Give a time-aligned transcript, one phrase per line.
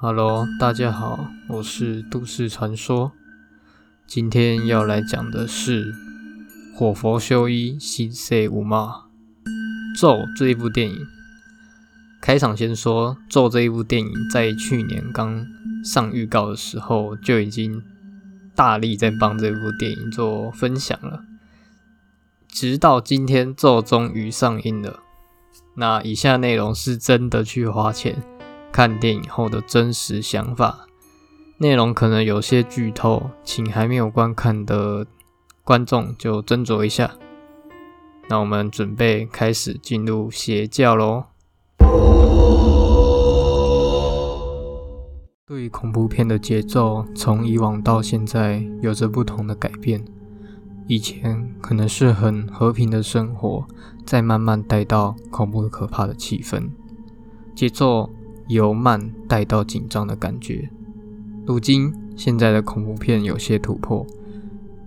[0.00, 3.10] Hello，大家好，我是都市传说。
[4.06, 5.92] 今天要来讲的是
[6.72, 9.06] 《火佛修一新世五嘛
[9.98, 10.96] 咒》这一部电影。
[12.20, 15.44] 开场先说，《咒》这一部电影在去年刚
[15.84, 17.82] 上预告的时候，就已经
[18.54, 21.24] 大力在帮这部电影做分享了。
[22.46, 25.00] 直到今天，《咒》终于上映了。
[25.74, 28.22] 那以下内容是真的去花钱
[28.72, 30.86] 看电影后的真实想法，
[31.58, 35.06] 内容可能有些剧透，请还没有观看的
[35.64, 37.12] 观众就斟酌一下。
[38.28, 41.24] 那我们准备开始进入邪教喽。
[45.46, 50.04] 对于恐怖片的节奏，从以往到现在有着不同的改变。
[50.86, 53.66] 以前可能是很和平的生活，
[54.06, 56.70] 再慢慢带到恐怖可怕的气氛，
[57.54, 58.10] 节奏
[58.48, 60.68] 由慢带到紧张的感觉。
[61.46, 64.06] 如今现在的恐怖片有些突破，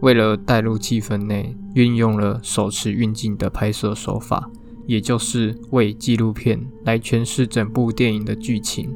[0.00, 4.50] 为了带入气氛内，运用了手持运镜的拍摄手法，
[4.86, 8.92] 也就是为纪录片来诠释整部电影的剧情。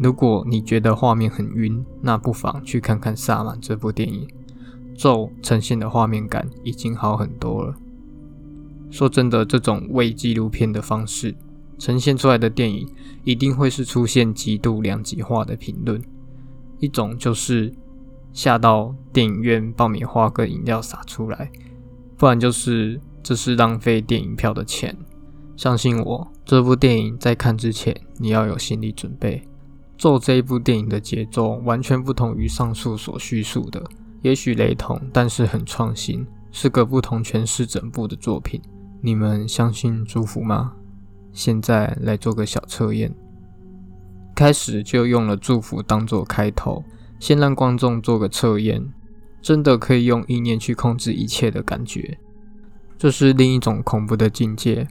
[0.00, 4.26] 如果你觉得画面很晕，那不妨去看看《萨满》这部电影。
[4.96, 7.74] 咒呈现的画面感已经好很多了。
[8.90, 11.34] 说真的，这种伪纪录片的方式
[11.78, 12.88] 呈现出来的电影，
[13.24, 16.00] 一定会是出现极度两极化的评论。
[16.78, 17.72] 一种就是
[18.32, 21.50] 吓到电影院爆米花跟饮料洒出来，
[22.16, 24.96] 不然就是这是浪费电影票的钱。
[25.56, 29.42] 相信我，这部电影在看之前，你要有心理准备。
[29.96, 33.80] 做这一部电影的节奏完全不同于上述所叙述的。
[34.22, 38.60] 也许雷同，但是很创新，是个不同诠释整部的作品。
[39.00, 40.72] 你们相信祝福吗？
[41.34, 43.14] 现在来做个小测验。
[44.34, 46.82] 开始就用了祝福当做开头，
[47.18, 48.90] 先让观众做个测验，
[49.42, 52.18] 真的可以用意念去控制一切的感觉，
[52.96, 54.88] 这是另一种恐怖的境界。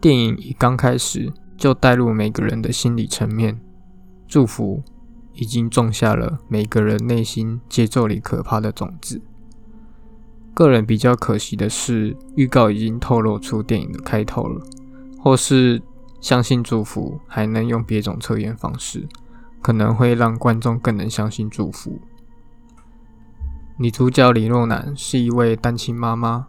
[0.00, 3.58] 电影一刚开始就带入每个人的心理层面，
[4.28, 4.84] 祝福。
[5.40, 9.22] 已经种下了每个人内心节奏里可怕的种子。
[10.52, 14.60] 个人比较可惜的是，预告已经透露出电影的开头了，
[15.18, 15.82] 或是
[16.20, 19.06] 相信祝福还能用别种测验方式，
[19.60, 22.00] 可能会让观众更能相信祝福。
[23.78, 26.48] 女主角李若男是一位单亲妈妈，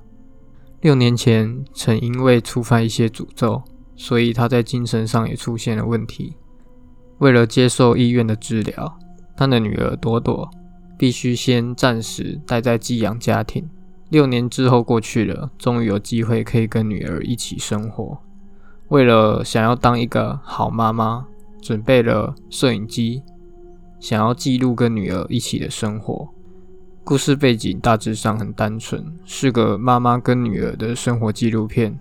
[0.82, 3.62] 六年前曾因为触犯一些诅咒，
[3.96, 6.36] 所以她在精神上也出现了问题。
[7.20, 8.98] 为了接受医院的治疗，
[9.36, 10.50] 她的女儿朵朵
[10.98, 13.70] 必须先暂时待在寄养家庭。
[14.10, 18.18] 六年之后过去了，终于有机会可以跟女儿一起生活。
[18.90, 21.26] 为了想要当一个好妈妈，
[21.62, 23.22] 准备了摄影机，
[24.00, 26.28] 想要记录跟女儿一起的生活。
[27.04, 31.98] 故事背景大致上很单纯，是个妈妈跟女儿的生活纪录片。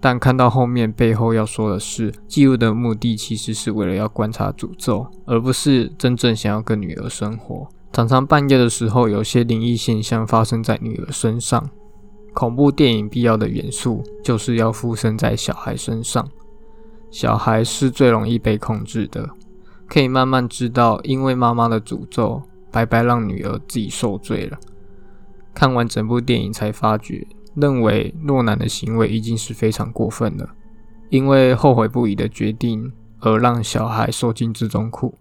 [0.00, 7.66] 但看到后面，背后要说的是，记录的目的其实是为了要观察诅咒，而不是真正想要跟女儿生活。
[7.92, 11.70] 常常半夜的时候，有些灵异现象发生在女儿身上。
[12.34, 16.28] 恐怖电影必要的元素就是要附身在小孩身上。
[17.10, 19.30] 小孩是最容易被控制的，
[19.88, 24.58] 可以慢慢知道，因为妈妈的诅咒，白白让女儿自己受罪了。
[25.54, 27.26] 看完整部电影才发觉。
[27.54, 30.54] 认为诺南的行为已经是非常过分了，
[31.08, 35.14] 因为后悔不已的决定而让小孩受尽这种苦。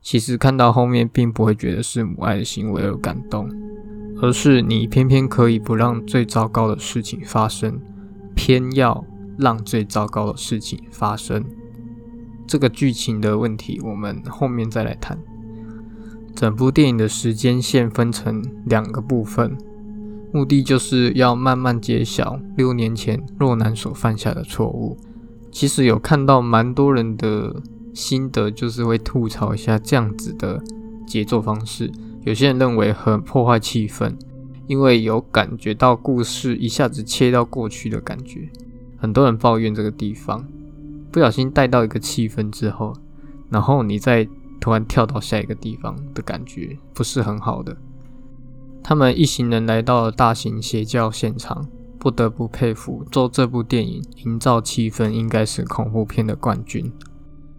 [0.00, 3.50] 其实看到后面，并不会觉得是母爱的行为而感动，
[4.20, 7.80] 而是你偏偏可以不让最糟糕的事情发生，
[8.34, 9.04] 偏要
[9.38, 11.44] 让最糟糕的事情发生。
[12.46, 15.18] 这个剧情的问题，我们后面再来谈。
[16.34, 19.56] 整部电影的时间线分成两个部分。
[20.32, 24.96] 目的就是要慢慢揭晓六年前若男所犯下的错误。
[25.50, 27.62] 其实有看到蛮多人的
[27.94, 30.62] 心得，就是会吐槽一下这样子的
[31.06, 31.90] 节奏方式。
[32.26, 34.12] 有些人认为很破坏气氛，
[34.66, 38.50] 因为有感觉到故事一下子切到过去的感觉。
[38.96, 40.44] 很多人抱怨这个地方
[41.12, 42.92] 不小心带到一个气氛之后，
[43.48, 44.28] 然后你再
[44.58, 47.76] 突然跳到下一个地方的感觉，不是很好的。
[48.82, 56.92] 他们一行人来到了大型邪教现场，不得不佩服做这部电影营造气氛应该是恐怖片的冠军。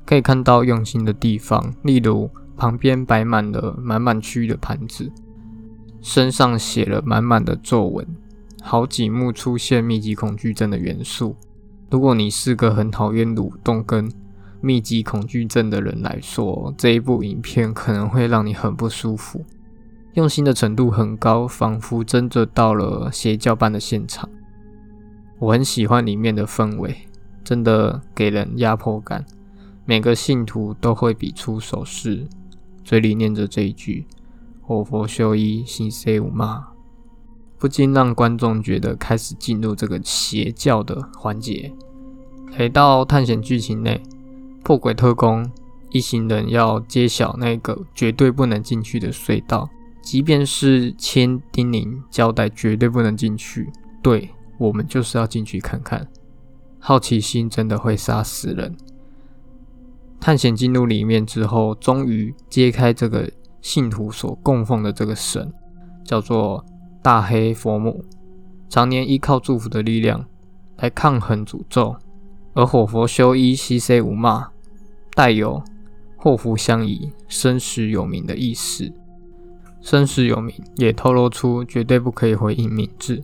[0.06, 5.12] 可以看到用心的地方，例如旁边摆满了满满区域的盘子，
[6.02, 8.06] 身上写了满满的皱纹，
[8.62, 11.36] 好几幕出现密集恐惧症的元素。
[11.90, 14.12] 如果你是个很讨厌蠕动跟
[14.60, 19.46] 密集恐惧症的人来说，这一部影片可能会让你很不舒服。
[20.16, 24.28] 用心的程度很高，仿佛真的到了邪教般的现场。
[25.38, 26.98] 我很喜欢里面的氛围，
[27.44, 29.24] 真的给人压迫感。
[29.86, 32.28] 每个信徒都会比出手势，
[32.88, 34.08] 嘴里念着这一句
[34.64, 36.68] “活佛修一，心塞五骂”，
[37.60, 41.74] 不禁让观众觉得开始进入这个邪教的环节。
[42.58, 44.02] 回到探险剧情内，
[44.64, 45.52] 破鬼特工
[45.90, 49.70] 一行人要揭晓那个绝对不能进去的隧道。
[50.02, 53.70] 即便是千叮咛交代，绝对不能进去。
[54.02, 56.08] 对我们就是要进去看看，
[56.80, 58.78] 好奇心真的会杀死人。
[60.20, 63.30] 探险进入里面之后，终于揭开这个
[63.62, 65.54] 信徒所供奉的这个神，
[66.04, 66.66] 叫做
[67.02, 68.04] 大黑佛母，
[68.68, 70.26] 常年依靠祝福的力量
[70.78, 71.96] 来抗衡诅咒。
[72.54, 74.48] 而火佛修一西塞无骂，
[75.14, 75.62] 带有
[76.16, 78.92] 祸福相依、生死有命的意思。
[79.80, 83.24] 生死有名，也透露出绝对不可以回应名字。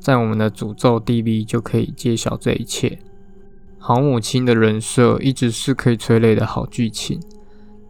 [0.00, 2.98] 在我们的诅咒 DV 就可以揭晓这一切。
[3.86, 7.20] 好母亲的人设一直是可以催泪的好剧情，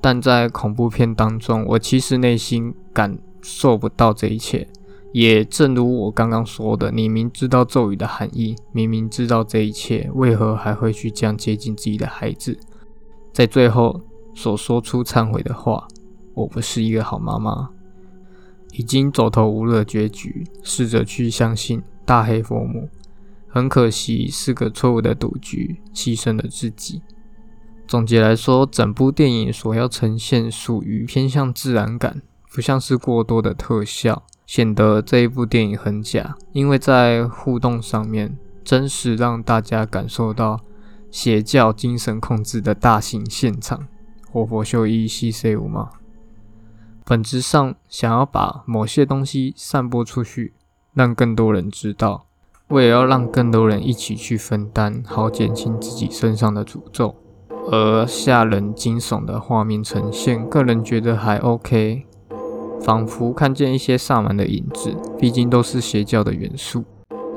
[0.01, 4.67] 但在恐怖片当中，我其实内心感受不到这一切。
[5.13, 12.59] 也正如我刚刚说的，你明知道咒语的含义，明明知道这一切，为何还会去这样接近自己的孩子？
[13.33, 14.01] 在最后
[14.35, 15.87] 所说出忏悔的话
[16.35, 17.71] ：“我不是一个好妈妈。”
[18.75, 22.89] 已经走投无路的结局，试着去相信大黑佛母，
[23.55, 27.03] 很可惜是个错误的赌局，牺牲了自己。
[27.87, 32.21] 总结来说，整部电影所要呈现属于偏向自然感，
[32.53, 36.35] 不像是过多的特效，显得这一部电影很假。
[36.51, 40.59] 因为在互动上面，真实让大家感受到
[41.13, 43.87] 邪教精神控制的大型现场，
[44.33, 45.91] 活佛秀一西 C 五吗？
[47.05, 50.55] 本质上想要把某些东西散播出去，
[50.93, 52.27] 让更多人知道，
[52.69, 57.15] 为了要让更多人一起去分担，好减轻自己身上的诅咒。
[57.71, 62.05] 而吓人惊悚的画面呈现，个人觉得还 OK，
[62.81, 66.85] 仿佛看见一些萨满的影子，毕竟都是邪教的元素。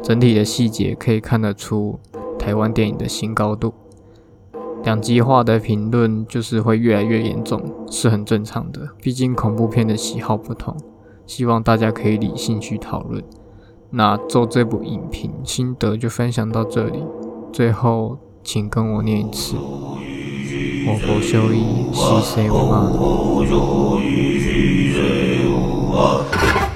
[0.02, 2.00] 整体的细节可以看得出
[2.38, 3.74] 台湾电影的新高度。
[4.84, 8.88] 两极化的评论就是会越来越严重，是很正常的。
[9.02, 10.76] 毕竟恐怖片的喜好不同，
[11.26, 13.22] 希望大家可以理性去讨论。
[13.92, 17.04] 那做这部影评心得就分享到这里。
[17.54, 22.56] 最后，请跟我念一次：我佛修一，西塞无
[25.94, 26.67] 阿。